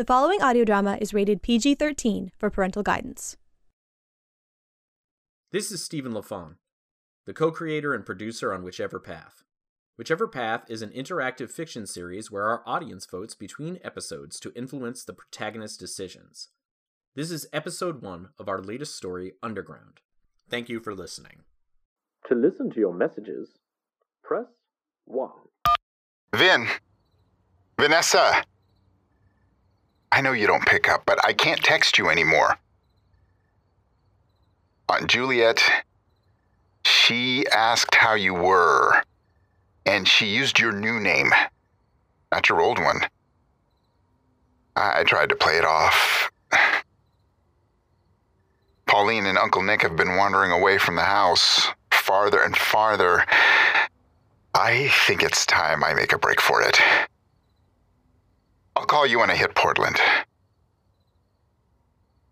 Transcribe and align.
The 0.00 0.06
following 0.06 0.40
audio 0.40 0.64
drama 0.64 0.96
is 0.98 1.12
rated 1.12 1.42
PG 1.42 1.74
13 1.74 2.32
for 2.38 2.48
parental 2.48 2.82
guidance. 2.82 3.36
This 5.52 5.70
is 5.70 5.84
Steven 5.84 6.14
LaFond, 6.14 6.54
the 7.26 7.34
co 7.34 7.50
creator 7.50 7.92
and 7.92 8.06
producer 8.06 8.54
on 8.54 8.62
Witchever 8.62 9.04
Path. 9.04 9.42
Witchever 10.00 10.32
Path 10.32 10.62
is 10.68 10.80
an 10.80 10.88
interactive 10.88 11.50
fiction 11.50 11.86
series 11.86 12.30
where 12.30 12.44
our 12.44 12.62
audience 12.64 13.04
votes 13.04 13.34
between 13.34 13.78
episodes 13.84 14.40
to 14.40 14.54
influence 14.56 15.04
the 15.04 15.12
protagonist's 15.12 15.76
decisions. 15.76 16.48
This 17.14 17.30
is 17.30 17.46
episode 17.52 18.00
one 18.00 18.30
of 18.38 18.48
our 18.48 18.62
latest 18.62 18.96
story, 18.96 19.34
Underground. 19.42 20.00
Thank 20.48 20.70
you 20.70 20.80
for 20.80 20.94
listening. 20.94 21.40
To 22.28 22.34
listen 22.34 22.70
to 22.70 22.80
your 22.80 22.94
messages, 22.94 23.58
press 24.24 24.46
1. 25.04 25.28
Vin. 26.34 26.68
Vanessa. 27.78 28.44
I 30.12 30.20
know 30.20 30.32
you 30.32 30.46
don't 30.46 30.66
pick 30.66 30.88
up, 30.88 31.04
but 31.06 31.24
I 31.24 31.32
can't 31.32 31.62
text 31.62 31.98
you 31.98 32.08
anymore. 32.08 32.58
Aunt 34.88 35.08
Juliet, 35.08 35.62
she 36.84 37.46
asked 37.46 37.94
how 37.94 38.14
you 38.14 38.34
were, 38.34 39.02
and 39.86 40.08
she 40.08 40.26
used 40.26 40.58
your 40.58 40.72
new 40.72 40.98
name, 40.98 41.30
not 42.32 42.48
your 42.48 42.60
old 42.60 42.78
one. 42.78 43.02
I, 44.74 45.00
I 45.00 45.04
tried 45.04 45.28
to 45.28 45.36
play 45.36 45.58
it 45.58 45.64
off. 45.64 46.30
Pauline 48.86 49.26
and 49.26 49.38
Uncle 49.38 49.62
Nick 49.62 49.82
have 49.82 49.94
been 49.94 50.16
wandering 50.16 50.50
away 50.50 50.76
from 50.76 50.96
the 50.96 51.02
house, 51.02 51.68
farther 51.92 52.42
and 52.42 52.56
farther. 52.56 53.24
I 54.52 54.88
think 55.06 55.22
it's 55.22 55.46
time 55.46 55.84
I 55.84 55.94
make 55.94 56.12
a 56.12 56.18
break 56.18 56.40
for 56.40 56.60
it. 56.62 56.80
I'll 58.80 58.86
call 58.86 59.06
you 59.06 59.18
when 59.18 59.28
I 59.28 59.36
hit 59.36 59.54
Portland. 59.54 60.00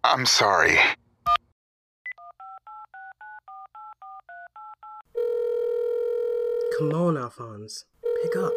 I'm 0.03 0.25
sorry. 0.25 0.79
Come 6.79 6.93
on, 6.95 7.19
Alphonse. 7.19 7.85
Pick 8.23 8.35
up. 8.35 8.55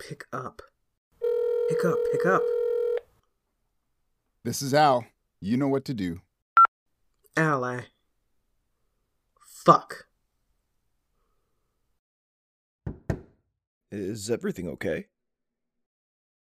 Pick 0.00 0.24
up. 0.32 0.62
Pick 1.68 1.84
up, 1.84 1.98
pick 2.10 2.24
up. 2.24 2.42
This 4.42 4.62
is 4.62 4.72
Al. 4.72 5.04
You 5.42 5.58
know 5.58 5.68
what 5.68 5.84
to 5.84 5.92
do. 5.92 6.22
Ally. 7.36 7.82
Fuck. 9.38 10.06
Is 13.92 14.30
everything 14.30 14.66
okay? 14.68 15.08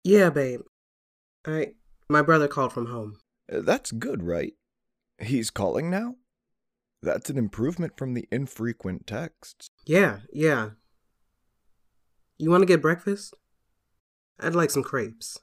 Yeah, 0.06 0.30
babe. 0.30 0.60
I. 1.44 1.72
My 2.08 2.22
brother 2.22 2.46
called 2.46 2.72
from 2.72 2.86
home. 2.86 3.18
Uh, 3.52 3.60
That's 3.60 3.90
good, 3.90 4.22
right? 4.22 4.52
He's 5.18 5.50
calling 5.50 5.90
now? 5.90 6.14
That's 7.02 7.28
an 7.28 7.36
improvement 7.36 7.94
from 7.96 8.14
the 8.14 8.28
infrequent 8.30 9.08
texts. 9.08 9.68
Yeah, 9.84 10.18
yeah. 10.32 10.70
You 12.38 12.50
want 12.50 12.62
to 12.62 12.66
get 12.66 12.80
breakfast? 12.80 13.34
I'd 14.38 14.54
like 14.54 14.70
some 14.70 14.84
crepes. 14.84 15.40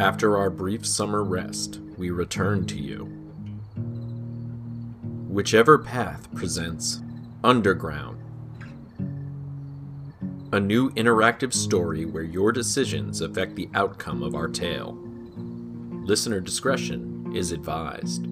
After 0.00 0.36
our 0.36 0.50
brief 0.50 0.84
summer 0.84 1.22
rest, 1.22 1.78
we 1.96 2.10
return 2.10 2.66
to 2.66 2.76
you. 2.76 3.15
Witchever 5.36 5.84
Path 5.84 6.34
presents 6.34 7.02
Underground, 7.44 8.18
a 10.54 10.58
new 10.58 10.90
interactive 10.92 11.52
story 11.52 12.06
where 12.06 12.22
your 12.22 12.52
decisions 12.52 13.20
affect 13.20 13.54
the 13.54 13.68
outcome 13.74 14.22
of 14.22 14.34
our 14.34 14.48
tale. 14.48 14.96
Listener 16.06 16.40
discretion 16.40 17.30
is 17.36 17.52
advised. 17.52 18.24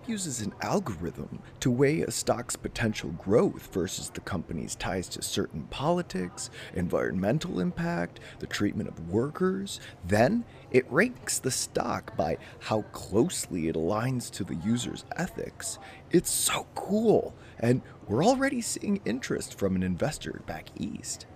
App 0.00 0.08
uses 0.08 0.40
an 0.40 0.52
algorithm 0.62 1.42
to 1.60 1.70
weigh 1.70 2.00
a 2.00 2.10
stock's 2.10 2.56
potential 2.56 3.10
growth 3.10 3.72
versus 3.72 4.10
the 4.10 4.20
company's 4.20 4.74
ties 4.74 5.08
to 5.08 5.22
certain 5.22 5.62
politics, 5.70 6.50
environmental 6.74 7.60
impact, 7.60 8.20
the 8.38 8.46
treatment 8.46 8.88
of 8.88 9.08
workers. 9.08 9.80
Then 10.04 10.44
it 10.70 10.90
ranks 10.90 11.38
the 11.38 11.50
stock 11.50 12.16
by 12.16 12.38
how 12.60 12.82
closely 12.92 13.68
it 13.68 13.76
aligns 13.76 14.30
to 14.32 14.44
the 14.44 14.56
user's 14.56 15.04
ethics. 15.16 15.78
It's 16.10 16.30
so 16.30 16.66
cool, 16.74 17.34
and 17.58 17.82
we're 18.06 18.24
already 18.24 18.60
seeing 18.60 19.00
interest 19.04 19.58
from 19.58 19.76
an 19.76 19.82
investor 19.82 20.42
back 20.46 20.68
east. 20.76 21.26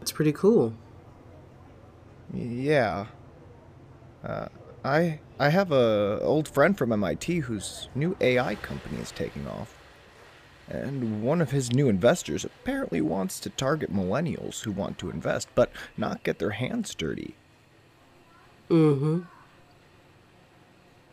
It's 0.00 0.12
pretty 0.12 0.32
cool. 0.32 0.74
Yeah. 2.32 3.06
Uh, 4.24 4.48
I 4.84 5.20
I 5.38 5.50
have 5.50 5.72
a 5.72 6.20
old 6.22 6.48
friend 6.48 6.76
from 6.76 6.92
MIT 6.92 7.40
whose 7.40 7.88
new 7.94 8.16
AI 8.20 8.54
company 8.56 9.00
is 9.00 9.10
taking 9.10 9.46
off. 9.46 9.76
And 10.68 11.22
one 11.22 11.40
of 11.40 11.50
his 11.50 11.72
new 11.72 11.88
investors 11.88 12.44
apparently 12.44 13.00
wants 13.00 13.40
to 13.40 13.50
target 13.50 13.92
millennials 13.92 14.62
who 14.62 14.70
want 14.70 14.98
to 14.98 15.10
invest 15.10 15.48
but 15.54 15.72
not 15.96 16.22
get 16.22 16.38
their 16.38 16.50
hands 16.50 16.94
dirty. 16.94 17.34
Mm-hmm. 18.70 19.22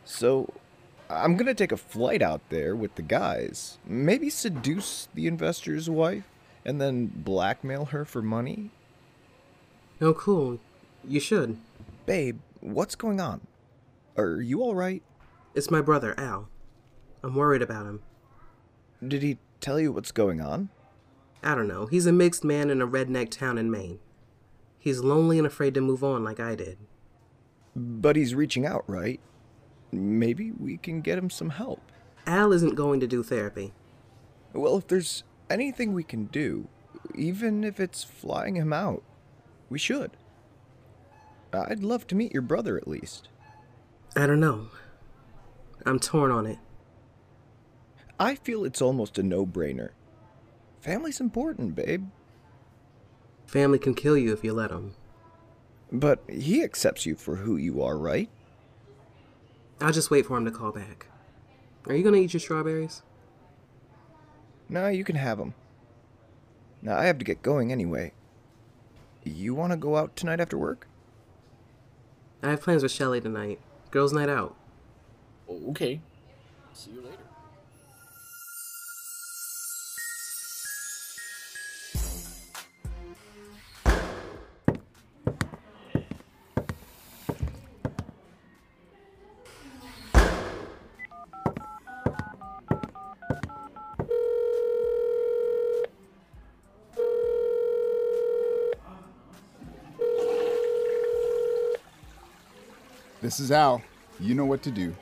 So 0.05 0.53
I'm 1.09 1.35
going 1.35 1.47
to 1.47 1.55
take 1.55 1.71
a 1.71 1.77
flight 1.77 2.21
out 2.21 2.41
there 2.49 2.75
with 2.75 2.95
the 2.95 3.01
guys. 3.01 3.79
Maybe 3.85 4.29
seduce 4.29 5.07
the 5.13 5.25
investor's 5.25 5.89
wife 5.89 6.25
and 6.63 6.79
then 6.79 7.07
blackmail 7.07 7.85
her 7.85 8.05
for 8.05 8.21
money. 8.21 8.69
Oh, 9.99 10.13
cool. 10.13 10.59
You 11.07 11.19
should. 11.19 11.57
Babe, 12.05 12.39
what's 12.61 12.95
going 12.95 13.19
on? 13.19 13.41
Are 14.17 14.41
you 14.41 14.63
all 14.63 14.73
right? 14.73 15.03
It's 15.53 15.69
my 15.69 15.81
brother, 15.81 16.15
Al. 16.17 16.49
I'm 17.23 17.35
worried 17.35 17.61
about 17.61 17.85
him. 17.85 18.01
Did 19.05 19.21
he 19.21 19.37
tell 19.59 19.79
you 19.79 19.91
what's 19.91 20.11
going 20.11 20.41
on? 20.41 20.69
I 21.43 21.53
don't 21.53 21.67
know. 21.67 21.85
He's 21.85 22.07
a 22.07 22.11
mixed 22.11 22.43
man 22.43 22.69
in 22.69 22.81
a 22.81 22.87
redneck 22.87 23.29
town 23.29 23.57
in 23.57 23.69
Maine. 23.69 23.99
He's 24.79 24.99
lonely 25.01 25.37
and 25.37 25.45
afraid 25.45 25.73
to 25.75 25.81
move 25.81 26.03
on 26.03 26.23
like 26.23 26.39
I 26.39 26.55
did. 26.55 26.77
But 27.75 28.15
he's 28.15 28.33
reaching 28.33 28.65
out, 28.65 28.83
right? 28.87 29.19
Maybe 29.91 30.51
we 30.51 30.77
can 30.77 31.01
get 31.01 31.17
him 31.17 31.29
some 31.29 31.51
help. 31.51 31.91
Al 32.25 32.51
isn't 32.51 32.75
going 32.75 32.99
to 33.01 33.07
do 33.07 33.21
therapy. 33.21 33.73
Well, 34.53 34.77
if 34.77 34.87
there's 34.87 35.23
anything 35.49 35.93
we 35.93 36.03
can 36.03 36.25
do, 36.25 36.67
even 37.13 37.63
if 37.63 37.79
it's 37.79 38.03
flying 38.03 38.55
him 38.55 38.73
out, 38.73 39.03
we 39.69 39.77
should. 39.77 40.17
I'd 41.53 41.83
love 41.83 42.07
to 42.07 42.15
meet 42.15 42.33
your 42.33 42.41
brother 42.41 42.77
at 42.77 42.87
least. 42.87 43.29
I 44.15 44.25
don't 44.25 44.39
know. 44.39 44.67
I'm 45.85 45.99
torn 45.99 46.31
on 46.31 46.45
it. 46.45 46.57
I 48.19 48.35
feel 48.35 48.65
it's 48.65 48.81
almost 48.81 49.19
a 49.19 49.23
no 49.23 49.45
brainer. 49.45 49.89
Family's 50.81 51.19
important, 51.19 51.75
babe. 51.75 52.07
Family 53.45 53.79
can 53.79 53.93
kill 53.93 54.17
you 54.17 54.33
if 54.33 54.43
you 54.43 54.53
let 54.53 54.69
them. 54.71 54.95
But 55.91 56.23
he 56.27 56.63
accepts 56.63 57.05
you 57.05 57.15
for 57.15 57.37
who 57.37 57.55
you 57.57 57.81
are, 57.81 57.97
right? 57.97 58.29
I'll 59.79 59.91
just 59.91 60.11
wait 60.11 60.25
for 60.25 60.37
him 60.37 60.45
to 60.45 60.51
call 60.51 60.71
back. 60.71 61.07
Are 61.85 61.95
you 61.95 62.03
gonna 62.03 62.17
eat 62.17 62.33
your 62.33 62.39
strawberries? 62.39 63.03
No, 64.67 64.87
you 64.87 65.03
can 65.03 65.15
have 65.15 65.37
them. 65.37 65.53
Now, 66.81 66.97
I 66.97 67.05
have 67.05 67.17
to 67.19 67.25
get 67.25 67.41
going 67.41 67.71
anyway. 67.71 68.11
You 69.23 69.53
want 69.55 69.71
to 69.71 69.77
go 69.77 69.95
out 69.95 70.15
tonight 70.15 70.39
after 70.39 70.57
work? 70.57 70.87
I 72.43 72.49
have 72.51 72.61
plans 72.61 72.83
with 72.83 72.91
Shelley 72.91 73.21
tonight. 73.21 73.59
Girls' 73.91 74.13
night 74.13 74.29
out. 74.29 74.55
Oh, 75.49 75.69
okay. 75.69 76.01
See 76.73 76.91
you 76.91 77.01
later. 77.01 77.26
This 103.27 103.41
is 103.41 103.51
Al. 103.51 103.81
You 104.21 104.33
know 104.35 104.45
what 104.45 104.63
to 104.63 104.71
do. 104.71 104.95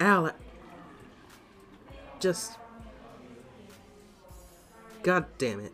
Al, 0.00 0.32
just. 2.20 2.58
God 5.02 5.24
damn 5.38 5.60
it. 5.60 5.72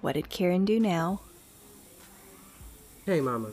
What 0.00 0.14
did 0.14 0.30
Karen 0.30 0.64
do 0.64 0.80
now? 0.80 1.20
Hey, 3.06 3.20
Mama. 3.20 3.50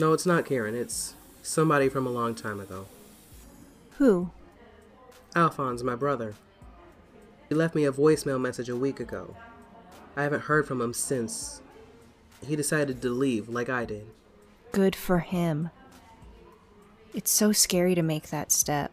No, 0.00 0.12
it's 0.14 0.26
not 0.26 0.44
Karen. 0.44 0.74
It's 0.74 1.14
somebody 1.44 1.88
from 1.88 2.08
a 2.08 2.10
long 2.10 2.34
time 2.34 2.58
ago. 2.58 2.86
Who? 3.98 4.30
Alphonse, 5.36 5.84
my 5.84 5.94
brother. 5.94 6.34
He 7.48 7.54
left 7.54 7.76
me 7.76 7.84
a 7.84 7.92
voicemail 7.92 8.40
message 8.40 8.68
a 8.68 8.74
week 8.74 8.98
ago. 8.98 9.36
I 10.16 10.24
haven't 10.24 10.42
heard 10.42 10.66
from 10.66 10.80
him 10.80 10.92
since. 10.92 11.62
He 12.44 12.56
decided 12.56 13.00
to 13.02 13.10
leave, 13.10 13.48
like 13.48 13.68
I 13.68 13.84
did. 13.84 14.08
Good 14.72 14.96
for 14.96 15.20
him. 15.20 15.70
It's 17.16 17.30
so 17.30 17.50
scary 17.50 17.94
to 17.94 18.02
make 18.02 18.28
that 18.28 18.52
step. 18.52 18.92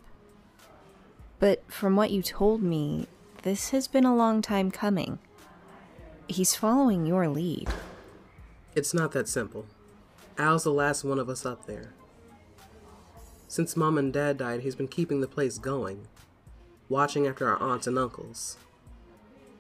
But 1.39 1.69
from 1.69 1.97
what 1.97 2.09
you 2.09 2.21
told 2.23 2.63
me, 2.63 3.07
this 3.41 3.71
has 3.71 3.89
been 3.89 4.05
a 4.05 4.15
long 4.15 4.41
time 4.41 4.71
coming. 4.71 5.19
He's 6.29 6.55
following 6.55 7.05
your 7.05 7.27
lead. 7.27 7.67
It's 8.75 8.93
not 8.93 9.11
that 9.11 9.27
simple. 9.27 9.65
Al's 10.37 10.63
the 10.63 10.71
last 10.71 11.03
one 11.03 11.19
of 11.19 11.27
us 11.27 11.45
up 11.45 11.65
there. 11.65 11.91
Since 13.49 13.75
Mom 13.75 13.97
and 13.97 14.13
Dad 14.13 14.37
died, 14.37 14.61
he's 14.61 14.75
been 14.75 14.87
keeping 14.87 15.19
the 15.19 15.27
place 15.27 15.57
going, 15.57 16.07
watching 16.87 17.27
after 17.27 17.49
our 17.49 17.61
aunts 17.61 17.87
and 17.87 17.99
uncles. 17.99 18.55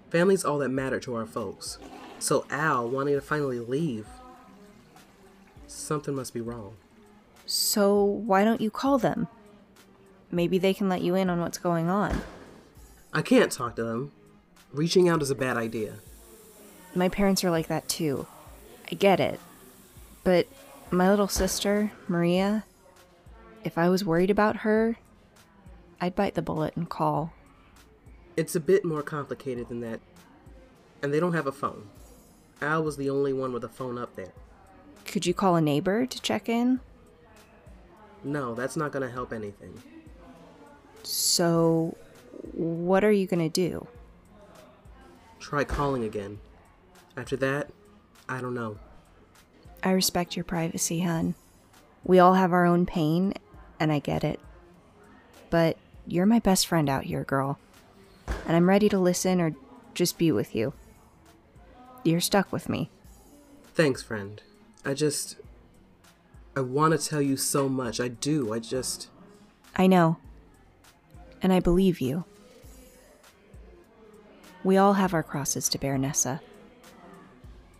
Family's 0.09 0.45
all 0.45 0.59
that 0.59 0.69
matter 0.69 1.01
to 1.01 1.15
our 1.15 1.25
folks. 1.25 1.79
So 2.17 2.45
Al 2.49 2.87
wanting 2.87 3.15
to 3.15 3.21
finally 3.21 3.59
leave, 3.59 4.07
something 5.67 6.15
must 6.15 6.33
be 6.33 6.39
wrong. 6.39 6.77
So 7.45 8.03
why 8.03 8.43
don't 8.43 8.61
you 8.61 8.71
call 8.71 8.97
them? 8.97 9.27
Maybe 10.31 10.57
they 10.57 10.73
can 10.73 10.89
let 10.89 11.01
you 11.01 11.15
in 11.15 11.29
on 11.29 11.39
what's 11.39 11.57
going 11.57 11.89
on. 11.89 12.21
I 13.13 13.21
can't 13.21 13.51
talk 13.51 13.75
to 13.75 13.83
them. 13.83 14.11
Reaching 14.71 15.07
out 15.07 15.21
is 15.21 15.29
a 15.29 15.35
bad 15.35 15.57
idea. 15.57 15.95
My 16.95 17.09
parents 17.09 17.43
are 17.43 17.51
like 17.51 17.67
that 17.67 17.87
too. 17.87 18.25
I 18.91 18.95
get 18.95 19.19
it. 19.19 19.39
But 20.23 20.47
my 20.89 21.09
little 21.09 21.27
sister, 21.27 21.91
Maria, 22.07 22.65
if 23.63 23.77
I 23.77 23.89
was 23.89 24.03
worried 24.03 24.31
about 24.31 24.57
her, 24.57 24.97
I'd 26.01 26.15
bite 26.15 26.35
the 26.35 26.41
bullet 26.41 26.75
and 26.75 26.89
call. 26.89 27.33
It's 28.35 28.55
a 28.55 28.59
bit 28.59 28.83
more 28.83 29.03
complicated 29.03 29.69
than 29.69 29.81
that. 29.81 29.99
And 31.01 31.13
they 31.13 31.19
don't 31.19 31.33
have 31.33 31.47
a 31.47 31.51
phone. 31.51 31.87
Al 32.61 32.83
was 32.83 32.97
the 32.97 33.09
only 33.09 33.33
one 33.33 33.53
with 33.53 33.63
a 33.63 33.69
phone 33.69 33.97
up 33.97 34.15
there. 34.15 34.33
Could 35.05 35.25
you 35.25 35.33
call 35.33 35.55
a 35.55 35.61
neighbor 35.61 36.05
to 36.05 36.21
check 36.21 36.49
in? 36.49 36.79
No, 38.23 38.55
that's 38.55 38.77
not 38.77 38.91
gonna 38.91 39.09
help 39.09 39.33
anything. 39.33 39.81
So, 41.03 41.97
what 42.53 43.03
are 43.03 43.11
you 43.11 43.27
gonna 43.27 43.49
do? 43.49 43.87
Try 45.39 45.63
calling 45.63 46.03
again. 46.03 46.39
After 47.17 47.35
that, 47.37 47.69
I 48.29 48.39
don't 48.39 48.53
know. 48.53 48.77
I 49.83 49.91
respect 49.91 50.37
your 50.37 50.45
privacy, 50.45 51.01
hun. 51.01 51.35
We 52.05 52.19
all 52.19 52.35
have 52.35 52.53
our 52.53 52.65
own 52.65 52.85
pain, 52.85 53.33
and 53.79 53.91
I 53.91 53.99
get 53.99 54.23
it. 54.23 54.39
But 55.49 55.77
you're 56.07 56.25
my 56.25 56.39
best 56.39 56.67
friend 56.67 56.89
out 56.89 57.03
here, 57.03 57.23
girl. 57.23 57.59
And 58.47 58.55
I'm 58.55 58.69
ready 58.69 58.89
to 58.89 58.97
listen 58.97 59.41
or 59.41 59.53
just 59.93 60.17
be 60.17 60.31
with 60.31 60.55
you. 60.55 60.73
You're 62.03 62.21
stuck 62.21 62.51
with 62.51 62.69
me. 62.69 62.89
Thanks, 63.73 64.01
friend. 64.01 64.41
I 64.85 64.93
just. 64.93 65.37
I 66.55 66.61
want 66.61 66.99
to 66.99 67.09
tell 67.09 67.21
you 67.21 67.35
so 67.37 67.67
much. 67.67 67.99
I 67.99 68.07
do. 68.07 68.53
I 68.53 68.59
just. 68.59 69.09
I 69.75 69.87
know. 69.87 70.17
And 71.41 71.51
I 71.51 71.59
believe 71.59 71.99
you. 71.99 72.25
We 74.63 74.77
all 74.77 74.93
have 74.93 75.13
our 75.13 75.23
crosses 75.23 75.67
to 75.69 75.77
bear, 75.77 75.97
Nessa. 75.97 76.41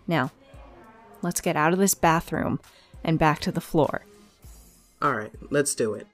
Now, 0.07 0.31
let's 1.21 1.39
get 1.39 1.55
out 1.55 1.71
of 1.71 1.79
this 1.79 1.93
bathroom 1.93 2.59
and 3.03 3.19
back 3.19 3.39
to 3.41 3.51
the 3.51 3.61
floor. 3.61 4.05
Alright, 5.01 5.33
let's 5.49 5.75
do 5.75 5.93
it. 5.93 6.07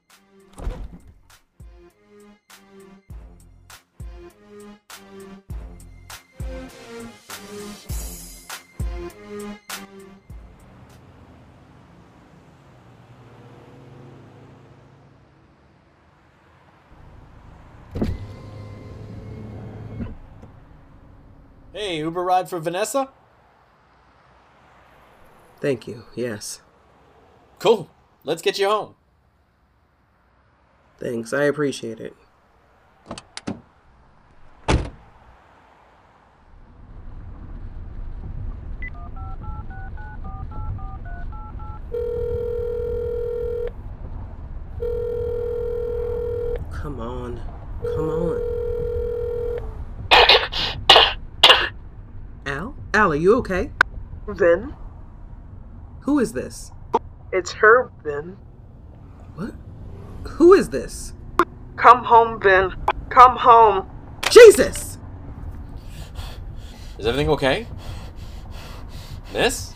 Hey, 21.79 21.99
Uber 21.99 22.25
ride 22.25 22.49
for 22.49 22.59
Vanessa? 22.59 23.07
Thank 25.61 25.87
you, 25.87 26.07
yes. 26.13 26.61
Cool. 27.57 27.89
Let's 28.25 28.41
get 28.41 28.59
you 28.59 28.67
home. 28.67 28.95
Thanks, 30.97 31.31
I 31.31 31.43
appreciate 31.43 32.01
it. 32.01 32.17
Come 46.73 46.99
on. 46.99 47.39
Come 47.95 48.09
on. 48.09 48.68
Al? 52.99 53.05
Al, 53.05 53.11
are 53.13 53.15
you 53.15 53.35
okay? 53.37 53.71
Vin? 54.27 54.75
Who 56.01 56.19
is 56.19 56.33
this? 56.33 56.73
It's 57.31 57.53
her, 57.53 57.93
Vin. 58.03 58.35
What? 59.35 59.53
Who 60.31 60.51
is 60.51 60.69
this? 60.69 61.13
Come 61.77 62.03
home, 62.03 62.41
Vin. 62.41 62.73
Come 63.09 63.37
home. 63.37 63.89
Jesus! 64.29 64.97
Is 66.97 67.05
everything 67.07 67.29
okay? 67.29 67.67
Miss? 69.31 69.73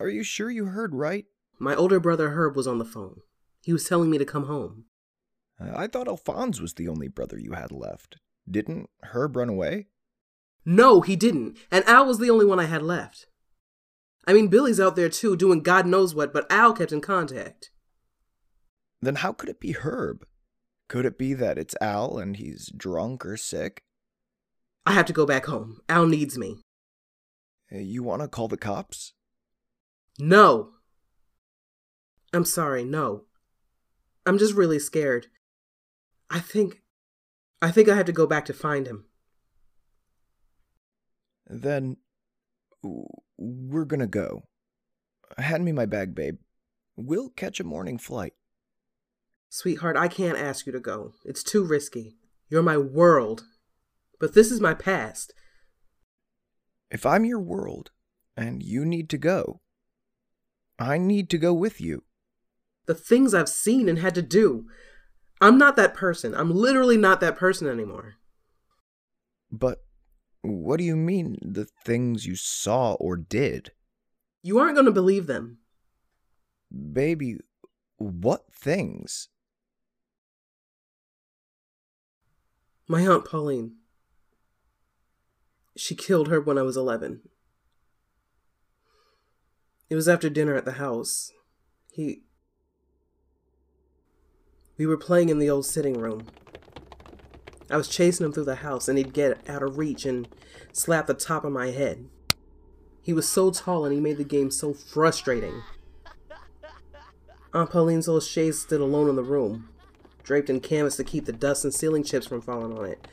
Are 0.00 0.08
you 0.08 0.22
sure 0.22 0.50
you 0.50 0.64
heard 0.64 0.94
right? 0.94 1.26
My 1.58 1.74
older 1.74 2.00
brother 2.00 2.30
Herb 2.30 2.56
was 2.56 2.66
on 2.66 2.78
the 2.78 2.86
phone. 2.86 3.20
He 3.60 3.74
was 3.74 3.84
telling 3.84 4.08
me 4.08 4.16
to 4.16 4.24
come 4.24 4.46
home. 4.46 4.84
I 5.60 5.86
thought 5.86 6.08
Alphonse 6.08 6.60
was 6.60 6.74
the 6.74 6.88
only 6.88 7.08
brother 7.08 7.38
you 7.38 7.52
had 7.52 7.72
left. 7.72 8.18
Didn't 8.48 8.90
Herb 9.02 9.36
run 9.36 9.48
away? 9.48 9.86
No, 10.64 11.00
he 11.00 11.16
didn't. 11.16 11.56
And 11.70 11.84
Al 11.86 12.06
was 12.06 12.18
the 12.18 12.30
only 12.30 12.44
one 12.44 12.60
I 12.60 12.66
had 12.66 12.82
left. 12.82 13.26
I 14.26 14.32
mean, 14.32 14.48
Billy's 14.48 14.78
out 14.78 14.94
there 14.94 15.08
too, 15.08 15.36
doing 15.36 15.62
God 15.62 15.86
knows 15.86 16.14
what, 16.14 16.32
but 16.32 16.50
Al 16.50 16.74
kept 16.74 16.92
in 16.92 17.00
contact. 17.00 17.70
Then 19.00 19.16
how 19.16 19.32
could 19.32 19.48
it 19.48 19.60
be 19.60 19.72
Herb? 19.72 20.26
Could 20.88 21.06
it 21.06 21.18
be 21.18 21.34
that 21.34 21.58
it's 21.58 21.74
Al 21.80 22.18
and 22.18 22.36
he's 22.36 22.70
drunk 22.76 23.24
or 23.24 23.36
sick? 23.36 23.82
I 24.86 24.92
have 24.92 25.06
to 25.06 25.12
go 25.12 25.26
back 25.26 25.46
home. 25.46 25.80
Al 25.88 26.06
needs 26.06 26.38
me. 26.38 26.60
You 27.70 28.02
want 28.02 28.22
to 28.22 28.28
call 28.28 28.48
the 28.48 28.56
cops? 28.56 29.12
No! 30.18 30.70
I'm 32.32 32.44
sorry, 32.44 32.84
no. 32.84 33.24
I'm 34.26 34.38
just 34.38 34.54
really 34.54 34.78
scared. 34.78 35.28
I 36.30 36.40
think. 36.40 36.82
I 37.60 37.70
think 37.70 37.88
I 37.88 37.96
have 37.96 38.06
to 38.06 38.12
go 38.12 38.26
back 38.26 38.44
to 38.46 38.52
find 38.52 38.86
him. 38.86 39.06
Then 41.46 41.96
we're 43.36 43.84
gonna 43.84 44.06
go. 44.06 44.44
Hand 45.38 45.64
me 45.64 45.72
my 45.72 45.86
bag, 45.86 46.14
babe. 46.14 46.38
We'll 46.96 47.30
catch 47.30 47.60
a 47.60 47.64
morning 47.64 47.98
flight. 47.98 48.34
Sweetheart, 49.48 49.96
I 49.96 50.08
can't 50.08 50.38
ask 50.38 50.66
you 50.66 50.72
to 50.72 50.80
go. 50.80 51.14
It's 51.24 51.42
too 51.42 51.64
risky. 51.64 52.16
You're 52.48 52.62
my 52.62 52.76
world. 52.76 53.44
But 54.20 54.34
this 54.34 54.50
is 54.50 54.60
my 54.60 54.74
past. 54.74 55.32
If 56.90 57.06
I'm 57.06 57.24
your 57.24 57.40
world 57.40 57.90
and 58.36 58.62
you 58.62 58.84
need 58.84 59.08
to 59.10 59.18
go, 59.18 59.60
I 60.78 60.98
need 60.98 61.30
to 61.30 61.38
go 61.38 61.52
with 61.52 61.80
you. 61.80 62.04
The 62.86 62.94
things 62.94 63.34
I've 63.34 63.48
seen 63.48 63.88
and 63.88 63.98
had 63.98 64.14
to 64.14 64.22
do. 64.22 64.66
I'm 65.40 65.58
not 65.58 65.76
that 65.76 65.94
person. 65.94 66.34
I'm 66.34 66.54
literally 66.54 66.96
not 66.96 67.20
that 67.20 67.36
person 67.36 67.68
anymore. 67.68 68.16
But 69.50 69.78
what 70.42 70.78
do 70.78 70.84
you 70.84 70.96
mean, 70.96 71.36
the 71.42 71.66
things 71.84 72.26
you 72.26 72.36
saw 72.36 72.94
or 72.94 73.16
did? 73.16 73.72
You 74.42 74.58
aren't 74.58 74.74
going 74.74 74.86
to 74.86 74.92
believe 74.92 75.26
them. 75.26 75.58
Baby, 76.92 77.38
what 77.96 78.52
things? 78.52 79.28
My 82.86 83.06
Aunt 83.06 83.24
Pauline. 83.24 83.76
She 85.76 85.94
killed 85.94 86.28
her 86.28 86.40
when 86.40 86.58
I 86.58 86.62
was 86.62 86.76
11. 86.76 87.20
It 89.90 89.94
was 89.94 90.08
after 90.08 90.28
dinner 90.28 90.54
at 90.54 90.64
the 90.64 90.72
house. 90.72 91.32
He. 91.92 92.22
We 94.78 94.86
were 94.86 94.96
playing 94.96 95.28
in 95.28 95.40
the 95.40 95.50
old 95.50 95.66
sitting 95.66 95.98
room. 95.98 96.26
I 97.68 97.76
was 97.76 97.88
chasing 97.88 98.24
him 98.24 98.32
through 98.32 98.44
the 98.44 98.56
house, 98.56 98.88
and 98.88 98.96
he'd 98.96 99.12
get 99.12 99.46
out 99.48 99.62
of 99.62 99.76
reach 99.76 100.06
and 100.06 100.28
slap 100.72 101.08
the 101.08 101.14
top 101.14 101.44
of 101.44 101.52
my 101.52 101.72
head. 101.72 102.08
He 103.02 103.12
was 103.12 103.28
so 103.28 103.50
tall, 103.50 103.84
and 103.84 103.92
he 103.92 104.00
made 104.00 104.18
the 104.18 104.24
game 104.24 104.52
so 104.52 104.72
frustrating. 104.72 105.62
Aunt 107.52 107.70
Pauline's 107.70 108.06
little 108.06 108.20
chaise 108.20 108.60
stood 108.60 108.80
alone 108.80 109.08
in 109.08 109.16
the 109.16 109.22
room, 109.22 109.68
draped 110.22 110.48
in 110.48 110.60
canvas 110.60 110.96
to 110.96 111.04
keep 111.04 111.24
the 111.24 111.32
dust 111.32 111.64
and 111.64 111.74
ceiling 111.74 112.04
chips 112.04 112.26
from 112.26 112.40
falling 112.40 112.78
on 112.78 112.84
it. 112.84 113.08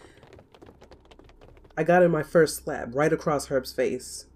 I 1.76 1.84
got 1.84 2.04
in 2.04 2.12
my 2.12 2.24
first 2.24 2.64
slap 2.64 2.90
right 2.94 3.12
across 3.12 3.48
Herb's 3.48 3.74
face, 3.74 4.28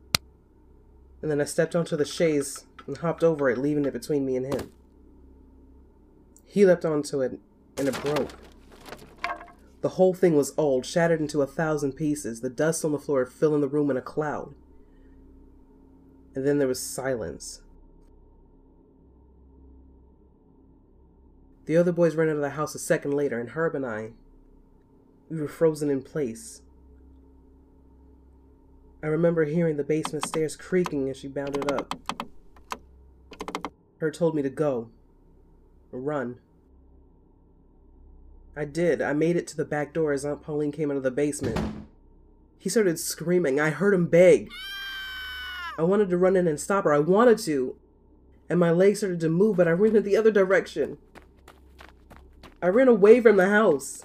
and 1.22 1.30
then 1.30 1.40
I 1.40 1.46
stepped 1.46 1.76
onto 1.76 1.96
the 1.96 2.06
chaise 2.06 2.66
and 2.88 2.98
hopped 2.98 3.24
over 3.24 3.50
it, 3.50 3.58
leaving 3.58 3.86
it 3.86 3.94
between 3.94 4.26
me 4.26 4.36
and 4.36 4.54
him. 4.54 4.72
He 6.50 6.66
leapt 6.66 6.84
onto 6.84 7.22
it, 7.22 7.40
and 7.78 7.88
it 7.88 8.02
broke. 8.02 8.32
The 9.82 9.90
whole 9.90 10.16
thing 10.16 10.36
was 10.36 10.54
old, 10.58 10.84
shattered 10.86 11.22
into 11.22 11.44
a 11.44 11.48
thousand 11.48 11.94
pieces, 11.94 12.42
the 12.42 12.50
dust 12.50 12.84
on 12.84 12.92
the 12.92 12.98
floor 12.98 13.26
filling 13.26 13.62
the 13.62 13.68
room 13.68 13.92
in 13.92 13.98
a 13.98 14.02
cloud. 14.02 14.56
And 16.34 16.46
then 16.46 16.58
there 16.58 16.68
was 16.68 16.80
silence. 16.82 17.62
The 21.66 21.78
other 21.78 21.92
boys 21.92 22.16
ran 22.16 22.30
out 22.30 22.36
of 22.36 22.42
the 22.42 22.50
house 22.52 22.74
a 22.74 22.80
second 22.80 23.14
later, 23.14 23.40
and 23.40 23.52
Herb 23.52 23.76
and 23.76 23.86
I, 23.86 24.14
we 25.30 25.40
were 25.40 25.48
frozen 25.48 25.92
in 25.92 26.02
place. 26.02 26.64
I 29.04 29.08
remember 29.08 29.46
hearing 29.46 29.78
the 29.78 29.84
basement 29.84 30.28
stairs 30.28 30.56
creaking 30.56 31.10
as 31.10 31.18
she 31.18 31.28
bounded 31.28 31.72
up. 31.72 31.94
Herb 34.02 34.14
told 34.14 34.34
me 34.34 34.42
to 34.42 34.50
go. 34.50 34.90
Run. 35.92 36.40
I 38.56 38.66
did. 38.66 39.02
I 39.02 39.14
made 39.14 39.36
it 39.36 39.48
to 39.48 39.58
the 39.58 39.66
back 39.66 39.94
door 39.94 40.12
as 40.12 40.26
Aunt 40.26 40.42
Pauline 40.42 40.72
came 40.72 40.92
out 40.92 40.98
of 40.98 41.04
the 41.04 41.12
basement. 41.12 41.58
He 42.58 42.70
started 42.70 43.00
screaming. 43.00 43.60
I 43.60 43.70
heard 43.70 43.94
him 43.94 44.08
beg. 44.08 44.50
I 45.78 45.84
wanted 45.84 46.10
to 46.10 46.18
run 46.18 46.36
in 46.36 46.48
and 46.48 46.60
stop 46.60 46.84
her. 46.84 46.94
I 46.94 47.00
wanted 47.00 47.38
to. 47.40 47.76
And 48.50 48.60
my 48.60 48.72
legs 48.72 49.00
started 49.00 49.22
to 49.22 49.30
move, 49.30 49.58
but 49.58 49.68
I 49.68 49.72
ran 49.72 49.96
in 49.96 50.04
the 50.04 50.18
other 50.18 50.32
direction. 50.32 50.98
I 52.62 52.68
ran 52.68 52.90
away 52.90 53.22
from 53.22 53.38
the 53.38 53.50
house. 53.50 54.04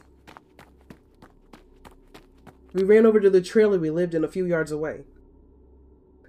We 2.73 2.85
ran 2.85 3.07
over 3.07 3.19
to 3.21 3.31
the 3.31 3.41
trailer 3.41 3.79
we 3.79 3.91
lived 3.91 4.15
in 4.15 4.23
a 4.23 4.29
few 4.29 4.45
yards 4.45 4.71
away. 4.71 5.03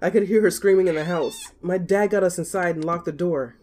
I 0.01 0.09
could 0.09 0.27
hear 0.27 0.41
her 0.41 0.51
screaming 0.51 0.87
in 0.87 0.95
the 0.95 1.05
house. 1.05 1.51
My 1.61 1.77
dad 1.77 2.11
got 2.11 2.23
us 2.23 2.37
inside 2.37 2.75
and 2.75 2.85
locked 2.85 3.05
the 3.05 3.11
door. 3.11 3.55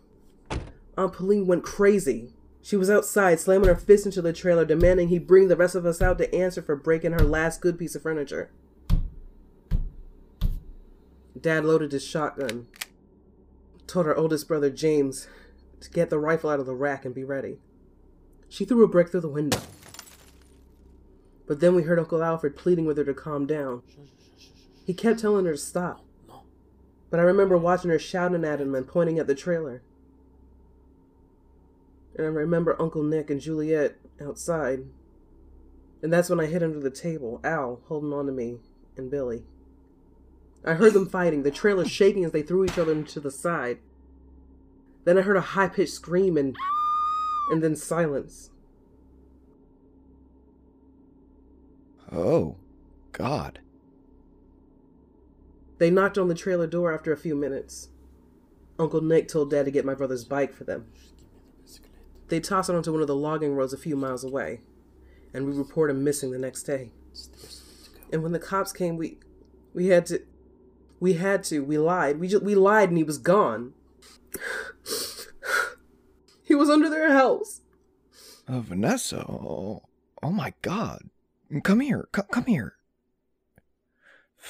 Aunt 0.96 1.12
Pauline 1.12 1.46
went 1.46 1.64
crazy. 1.64 2.32
She 2.60 2.76
was 2.76 2.90
outside, 2.90 3.40
slamming 3.40 3.68
her 3.68 3.76
fist 3.76 4.06
into 4.06 4.22
the 4.22 4.32
trailer, 4.32 4.64
demanding 4.64 5.08
he 5.08 5.18
bring 5.18 5.48
the 5.48 5.56
rest 5.56 5.74
of 5.74 5.86
us 5.86 6.00
out 6.00 6.18
to 6.18 6.34
answer 6.34 6.62
for 6.62 6.76
breaking 6.76 7.12
her 7.12 7.24
last 7.24 7.60
good 7.60 7.78
piece 7.78 7.94
of 7.94 8.02
furniture. 8.02 8.50
Dad 11.40 11.64
loaded 11.64 11.90
his 11.90 12.04
shotgun, 12.04 12.68
told 13.86 14.06
our 14.06 14.14
oldest 14.14 14.46
brother 14.46 14.70
James 14.70 15.26
to 15.80 15.90
get 15.90 16.08
the 16.08 16.18
rifle 16.18 16.50
out 16.50 16.60
of 16.60 16.66
the 16.66 16.74
rack 16.74 17.04
and 17.04 17.14
be 17.14 17.24
ready. 17.24 17.58
She 18.48 18.64
threw 18.64 18.84
a 18.84 18.88
brick 18.88 19.08
through 19.08 19.22
the 19.22 19.28
window. 19.28 19.60
But 21.46 21.58
then 21.60 21.74
we 21.74 21.82
heard 21.82 21.98
Uncle 21.98 22.22
Alfred 22.22 22.56
pleading 22.56 22.84
with 22.84 22.96
her 22.98 23.04
to 23.04 23.14
calm 23.14 23.46
down. 23.46 23.82
He 24.84 24.94
kept 24.94 25.20
telling 25.20 25.46
her 25.46 25.52
to 25.52 25.58
stop. 25.58 26.04
But 27.10 27.18
I 27.18 27.24
remember 27.24 27.56
watching 27.56 27.90
her 27.90 27.98
shouting 27.98 28.44
at 28.44 28.60
him 28.60 28.74
and 28.74 28.86
pointing 28.86 29.18
at 29.18 29.26
the 29.26 29.34
trailer. 29.34 29.82
And 32.16 32.26
I 32.26 32.30
remember 32.30 32.80
Uncle 32.80 33.02
Nick 33.02 33.30
and 33.30 33.40
Juliet 33.40 33.96
outside. 34.20 34.80
And 36.02 36.12
that's 36.12 36.28
when 36.28 36.40
I 36.40 36.46
hid 36.46 36.62
under 36.62 36.80
the 36.80 36.90
table, 36.90 37.40
Al 37.44 37.80
holding 37.86 38.12
on 38.12 38.26
to 38.26 38.32
me, 38.32 38.58
and 38.96 39.10
Billy. 39.10 39.44
I 40.64 40.74
heard 40.74 40.92
them 40.92 41.08
fighting, 41.08 41.42
the 41.42 41.50
trailer 41.50 41.84
shaking 41.84 42.24
as 42.24 42.32
they 42.32 42.42
threw 42.42 42.64
each 42.64 42.78
other 42.78 42.92
into 42.92 43.20
the 43.20 43.30
side. 43.30 43.78
Then 45.04 45.18
I 45.18 45.22
heard 45.22 45.36
a 45.36 45.40
high 45.40 45.68
pitched 45.68 45.94
scream 45.94 46.36
and 46.36 46.56
and 47.50 47.62
then 47.62 47.74
silence. 47.74 48.50
Oh, 52.10 52.56
God. 53.12 53.58
They 55.78 55.90
knocked 55.90 56.18
on 56.18 56.28
the 56.28 56.34
trailer 56.34 56.66
door 56.66 56.94
after 56.94 57.12
a 57.12 57.16
few 57.16 57.34
minutes. 57.34 57.88
Uncle 58.78 59.00
Nick 59.00 59.28
told 59.28 59.50
Dad 59.50 59.64
to 59.64 59.70
get 59.70 59.84
my 59.84 59.94
brother's 59.94 60.24
bike 60.24 60.54
for 60.54 60.64
them. 60.64 60.86
They 62.32 62.40
tossed 62.40 62.70
it 62.70 62.74
onto 62.74 62.90
one 62.90 63.02
of 63.02 63.08
the 63.08 63.14
logging 63.14 63.54
roads 63.54 63.74
a 63.74 63.76
few 63.76 63.94
miles 63.94 64.24
away, 64.24 64.62
and 65.34 65.44
we 65.44 65.52
reported 65.52 65.92
him 65.92 66.02
missing 66.02 66.30
the 66.30 66.38
next 66.38 66.62
day. 66.62 66.90
And 68.10 68.22
when 68.22 68.32
the 68.32 68.38
cops 68.38 68.72
came, 68.72 68.96
we 68.96 69.18
we 69.74 69.88
had 69.88 70.06
to 70.06 70.22
we 70.98 71.12
had 71.12 71.44
to 71.44 71.62
we 71.62 71.76
lied. 71.76 72.18
We 72.18 72.28
just 72.28 72.42
we 72.42 72.54
lied 72.54 72.88
and 72.88 72.96
he 72.96 73.04
was 73.04 73.18
gone. 73.18 73.74
he 76.42 76.54
was 76.54 76.70
under 76.70 76.88
their 76.88 77.12
house. 77.12 77.60
Uh, 78.48 78.60
Vanessa, 78.60 79.26
oh, 79.28 79.82
oh 80.22 80.30
my 80.30 80.54
God. 80.62 81.10
Come 81.62 81.80
here, 81.80 82.08
come, 82.12 82.28
come 82.32 82.46
here. 82.46 82.76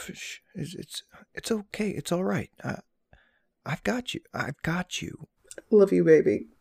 It's, 0.06 0.38
it's, 0.54 1.02
it's 1.34 1.50
okay, 1.50 1.90
it's 1.90 2.12
all 2.12 2.22
right. 2.22 2.50
I, 2.62 2.76
I've 3.66 3.82
got 3.82 4.14
you, 4.14 4.20
I've 4.32 4.62
got 4.62 5.02
you. 5.02 5.26
I 5.58 5.62
love 5.72 5.92
you, 5.92 6.04
baby. 6.04 6.51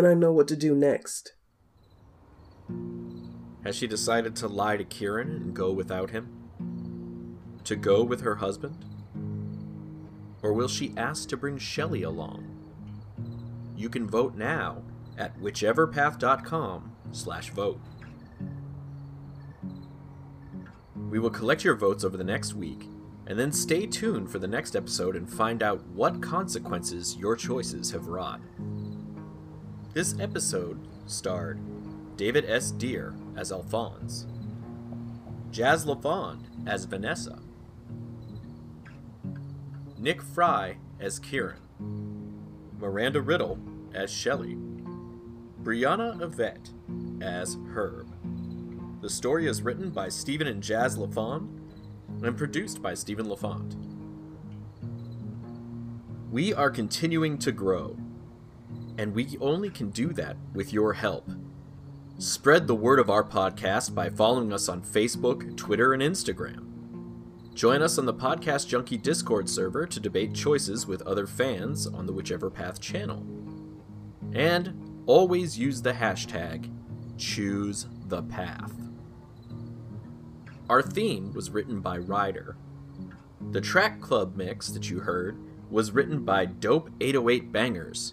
And 0.00 0.08
I 0.08 0.14
know 0.14 0.32
what 0.32 0.48
to 0.48 0.56
do 0.56 0.74
next. 0.74 1.34
Has 3.64 3.76
she 3.76 3.86
decided 3.86 4.34
to 4.36 4.48
lie 4.48 4.78
to 4.78 4.84
Kieran 4.84 5.28
and 5.28 5.54
go 5.54 5.72
without 5.72 6.08
him? 6.08 7.36
To 7.64 7.76
go 7.76 8.02
with 8.02 8.22
her 8.22 8.36
husband? 8.36 8.82
Or 10.42 10.54
will 10.54 10.68
she 10.68 10.94
ask 10.96 11.28
to 11.28 11.36
bring 11.36 11.58
Shelley 11.58 12.02
along? 12.02 12.46
You 13.76 13.90
can 13.90 14.08
vote 14.08 14.36
now 14.36 14.84
at 15.18 15.38
witcheverpath.com 15.38 16.96
slash 17.12 17.50
vote. 17.50 17.82
We 21.10 21.18
will 21.18 21.28
collect 21.28 21.62
your 21.62 21.76
votes 21.76 22.04
over 22.04 22.16
the 22.16 22.24
next 22.24 22.54
week, 22.54 22.88
and 23.26 23.38
then 23.38 23.52
stay 23.52 23.84
tuned 23.84 24.30
for 24.30 24.38
the 24.38 24.48
next 24.48 24.74
episode 24.74 25.14
and 25.14 25.30
find 25.30 25.62
out 25.62 25.86
what 25.88 26.22
consequences 26.22 27.18
your 27.18 27.36
choices 27.36 27.90
have 27.90 28.06
wrought. 28.06 28.40
This 29.92 30.14
episode 30.20 30.78
starred 31.08 31.58
David 32.16 32.48
S. 32.48 32.70
Deer 32.70 33.12
as 33.36 33.50
Alphonse, 33.50 34.24
Jazz 35.50 35.84
LaFond 35.84 36.46
as 36.64 36.84
Vanessa, 36.84 37.40
Nick 39.98 40.22
Fry 40.22 40.76
as 41.00 41.18
Kieran, 41.18 41.58
Miranda 42.78 43.20
Riddle 43.20 43.58
as 43.92 44.12
Shelley, 44.12 44.56
Brianna 45.60 46.22
Yvette 46.22 46.70
as 47.20 47.56
Herb. 47.74 48.06
The 49.02 49.10
story 49.10 49.48
is 49.48 49.62
written 49.62 49.90
by 49.90 50.08
Steven 50.08 50.46
and 50.46 50.62
Jazz 50.62 50.96
LaFond 50.98 51.72
and 52.22 52.38
produced 52.38 52.80
by 52.80 52.94
Steven 52.94 53.28
LaFond. 53.28 53.74
We 56.30 56.54
are 56.54 56.70
continuing 56.70 57.38
to 57.38 57.50
grow, 57.50 57.96
and 59.00 59.14
we 59.14 59.38
only 59.40 59.70
can 59.70 59.88
do 59.88 60.12
that 60.12 60.36
with 60.52 60.74
your 60.74 60.92
help. 60.92 61.26
Spread 62.18 62.66
the 62.66 62.74
word 62.74 62.98
of 62.98 63.08
our 63.08 63.24
podcast 63.24 63.94
by 63.94 64.10
following 64.10 64.52
us 64.52 64.68
on 64.68 64.82
Facebook, 64.82 65.56
Twitter, 65.56 65.94
and 65.94 66.02
Instagram. 66.02 66.66
Join 67.54 67.80
us 67.80 67.96
on 67.96 68.04
the 68.04 68.12
Podcast 68.12 68.68
Junkie 68.68 68.98
Discord 68.98 69.48
server 69.48 69.86
to 69.86 70.00
debate 70.00 70.34
choices 70.34 70.86
with 70.86 71.00
other 71.06 71.26
fans 71.26 71.86
on 71.86 72.04
the 72.04 72.12
Witchever 72.12 72.52
Path 72.52 72.78
channel. 72.78 73.24
And 74.34 75.02
always 75.06 75.58
use 75.58 75.80
the 75.80 75.94
hashtag 75.94 76.70
ChooseThePath. 77.16 78.92
Our 80.68 80.82
theme 80.82 81.32
was 81.32 81.48
written 81.48 81.80
by 81.80 81.96
Ryder. 81.96 82.54
The 83.50 83.62
track 83.62 84.02
club 84.02 84.36
mix 84.36 84.68
that 84.68 84.90
you 84.90 85.00
heard 85.00 85.38
was 85.70 85.92
written 85.92 86.22
by 86.22 86.44
Dope 86.44 86.90
808 87.00 87.50
Bangers. 87.50 88.12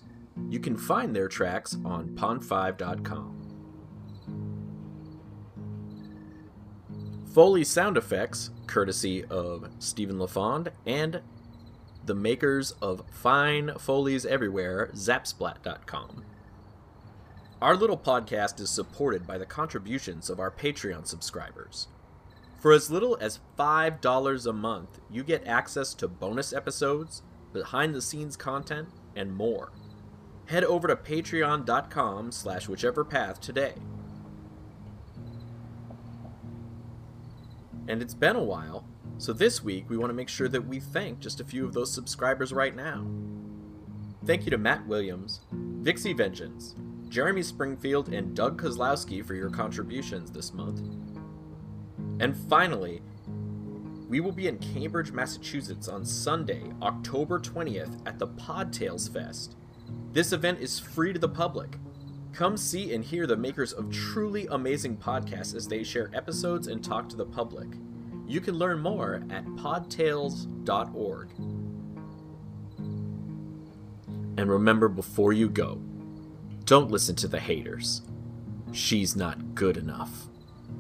You 0.50 0.60
can 0.60 0.78
find 0.78 1.16
their 1.16 1.28
tracks 1.28 1.78
on 1.84 2.10
pond5.com. 2.10 3.34
Foley 7.34 7.64
sound 7.64 7.98
effects, 7.98 8.50
courtesy 8.66 9.24
of 9.26 9.70
Steven 9.80 10.18
LaFond 10.18 10.72
and 10.86 11.22
the 12.06 12.16
makers 12.16 12.72
of 12.82 13.04
Fine 13.12 13.74
Foley's 13.78 14.26
Everywhere, 14.26 14.90
Zapsplat.com. 14.94 16.24
Our 17.62 17.76
little 17.76 17.98
podcast 17.98 18.60
is 18.60 18.70
supported 18.70 19.28
by 19.28 19.38
the 19.38 19.46
contributions 19.46 20.30
of 20.30 20.40
our 20.40 20.50
Patreon 20.50 21.06
subscribers. 21.06 21.90
For 22.58 22.72
as 22.72 22.90
little 22.90 23.18
as 23.20 23.40
$5 23.60 24.48
a 24.48 24.54
month, 24.54 25.00
you 25.12 25.24
get 25.24 25.46
access 25.46 25.94
to 25.96 26.08
bonus 26.08 26.54
episodes, 26.54 27.22
behind 27.54 27.94
the 27.94 28.02
scenes 28.02 28.38
content, 28.38 28.88
and 29.16 29.36
more 29.36 29.72
head 30.48 30.64
over 30.64 30.88
to 30.88 30.96
patreon.com 30.96 32.32
slash 32.32 32.68
witchever 32.68 33.08
path 33.08 33.40
today. 33.40 33.74
And 37.88 38.02
it's 38.02 38.14
been 38.14 38.36
a 38.36 38.44
while, 38.44 38.86
so 39.18 39.32
this 39.32 39.64
week 39.64 39.90
we 39.90 39.98
want 39.98 40.10
to 40.10 40.16
make 40.16 40.30
sure 40.30 40.50
that 40.50 40.68
we 40.68 40.80
thank 40.80 41.20
just 41.20 41.40
a 41.40 41.46
few 41.46 41.66
of 41.66 41.74
those 41.74 41.94
subscribers 41.94 42.52
right 42.52 42.76
now. 42.76 43.08
Thank 44.26 44.44
you 44.44 44.52
to 44.52 44.58
Matt 44.58 44.86
Williams, 44.88 45.42
Vixie 45.54 46.14
Vengeance, 46.14 46.76
Jeremy 47.08 47.44
Springfield, 47.44 48.10
and 48.14 48.36
Doug 48.36 48.62
Kozlowski 48.62 49.26
for 49.26 49.36
your 49.36 49.50
contributions 49.50 50.32
this 50.32 50.54
month. 50.54 50.82
And 52.20 52.36
finally, 52.36 53.02
we 54.10 54.20
will 54.20 54.32
be 54.32 54.48
in 54.48 54.58
Cambridge, 54.58 55.12
Massachusetts 55.12 55.88
on 55.88 56.06
Sunday, 56.06 56.64
October 56.82 57.40
20th 57.40 58.02
at 58.06 58.20
the 58.20 58.28
PodTales 58.28 59.12
Fest. 59.12 59.56
This 60.12 60.32
event 60.32 60.60
is 60.60 60.80
free 60.80 61.14
to 61.14 61.20
the 61.20 61.30
public. 61.30 61.78
Come 62.34 62.58
see 62.58 62.94
and 62.94 63.04
hear 63.04 63.26
the 63.26 63.36
makers 63.36 63.74
of 63.74 63.92
truly 63.92 64.48
amazing 64.52 64.98
podcasts 64.98 65.56
as 65.56 65.68
they 65.68 65.84
share 65.84 66.12
episodes 66.14 66.68
and 66.68 66.84
talk 66.84 67.10
to 67.10 67.16
the 67.16 67.26
public. 67.26 67.68
You 68.28 68.42
can 68.42 68.56
learn 68.56 68.80
more 68.80 69.24
at 69.30 69.46
podtales.org. 69.46 71.30
And 74.38 74.52
remember 74.52 74.88
before 74.88 75.34
you 75.34 75.50
go, 75.50 75.82
don't 76.66 76.92
listen 76.92 77.16
to 77.16 77.28
the 77.28 77.40
haters. 77.40 78.04
She's 78.72 79.16
not 79.16 79.56
good 79.56 79.78
enough. 79.78 80.28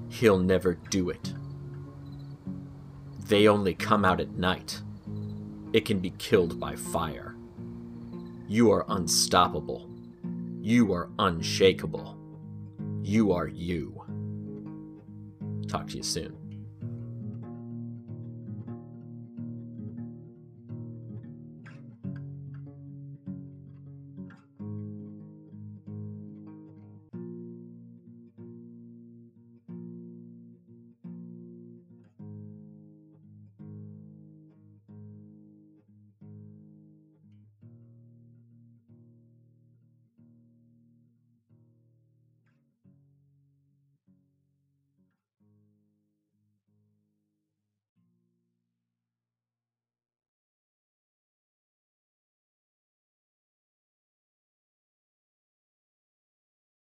He'll 0.09 0.39
never 0.39 0.75
do 0.89 1.09
it. 1.09 1.33
They 3.27 3.47
only 3.47 3.73
come 3.73 4.05
out 4.05 4.19
at 4.19 4.37
night. 4.37 4.81
It 5.73 5.85
can 5.85 5.99
be 5.99 6.11
killed 6.11 6.59
by 6.59 6.75
fire. 6.75 7.26
You 8.49 8.71
are 8.71 8.85
unstoppable. 8.87 9.89
You 10.61 10.93
are 10.93 11.09
unshakable. 11.19 12.17
You 13.01 13.33
are 13.33 13.47
you. 13.47 14.01
Talk 15.67 15.87
to 15.89 15.97
you 15.97 16.03
soon. 16.03 16.46